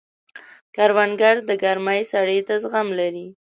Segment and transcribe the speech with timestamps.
[0.75, 3.27] کروندګر د ګرمۍ سړې ته زغم لري